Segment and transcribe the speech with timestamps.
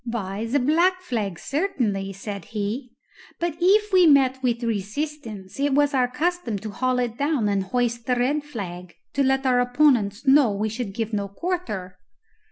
[0.03, 2.89] "Why, the black flag, certainly," said he;
[3.39, 7.61] "but if we met with resistance, it was our custom to haul it down and
[7.65, 11.99] hoist the red flag, to let our opponents know we should give no quarter."